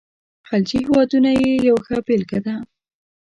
خلیجي 0.47 0.77
هیوادونه 0.85 1.29
یې 1.41 1.51
یوه 1.67 1.81
ښه 1.85 1.97
بېلګه 2.07 2.39
ده. 2.45 2.55